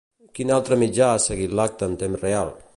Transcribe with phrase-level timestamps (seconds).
[0.37, 2.55] Quin altre mitjà ha seguit l'acte en temps real?